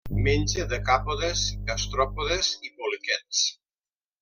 Menja 0.27 0.63
decàpodes, 0.71 1.43
gastròpodes 1.69 2.51
i 2.71 2.75
poliquets. 2.81 3.45